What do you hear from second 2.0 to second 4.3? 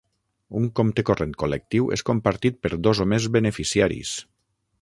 compartit per dos o més beneficiaris.